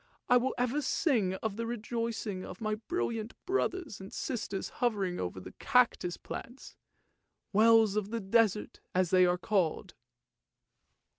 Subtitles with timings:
[0.27, 5.39] I will ever sing of the rejoicing of my brilliant brothers and sisters hovering over
[5.39, 6.75] the cactus plants,'
[7.53, 9.93] Wells of the desert,' as they are called!